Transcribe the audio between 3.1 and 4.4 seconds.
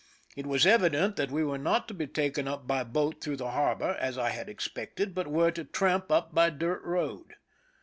through the harbor, as I